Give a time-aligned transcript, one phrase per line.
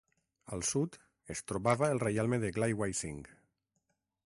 [0.55, 0.95] Al sud
[1.35, 3.21] es trobava el reialme de Glywysing.